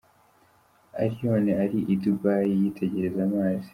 [1.01, 3.69] Allioni ari i Dubai yitegereza amazi.